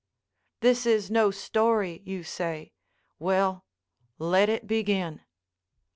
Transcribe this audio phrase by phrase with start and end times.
[0.61, 2.71] This is no story, you say;
[3.19, 3.65] well,
[4.17, 5.21] let it begin.